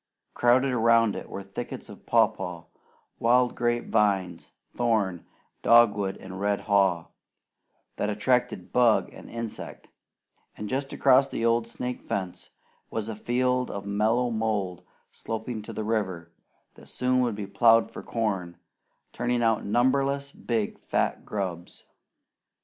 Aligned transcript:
Crowded 0.33 0.71
around 0.71 1.15
it 1.15 1.29
were 1.29 1.43
thickets 1.43 1.87
of 1.87 2.07
papaw, 2.07 2.63
wild 3.19 3.53
grape 3.53 3.89
vines, 3.91 4.49
thorn, 4.75 5.27
dogwood, 5.61 6.17
and 6.17 6.39
red 6.41 6.61
haw, 6.61 7.05
that 7.97 8.09
attracted 8.09 8.73
bug 8.73 9.13
and 9.13 9.29
insect; 9.29 9.89
and 10.57 10.67
just 10.67 10.91
across 10.91 11.27
the 11.27 11.45
old 11.45 11.67
snake 11.67 12.01
fence 12.01 12.49
was 12.89 13.09
a 13.09 13.15
field 13.15 13.69
of 13.69 13.85
mellow 13.85 14.31
mould 14.31 14.83
sloping 15.11 15.61
to 15.61 15.71
the 15.71 15.83
river, 15.83 16.31
that 16.73 16.89
soon 16.89 17.19
would 17.19 17.35
be 17.35 17.45
plowed 17.45 17.91
for 17.91 18.01
corn, 18.01 18.57
turning 19.13 19.43
out 19.43 19.63
numberless 19.65 20.31
big 20.31 20.79
fat 20.79 21.27
grubs. 21.27 21.85